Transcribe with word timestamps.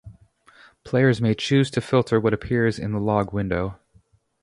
Players 0.83 1.21
may 1.21 1.35
choose 1.35 1.69
to 1.69 1.79
filter 1.79 2.19
what 2.19 2.33
appears 2.33 2.79
in 2.79 2.91
the 2.91 2.99
log 2.99 3.31
window. 3.33 3.77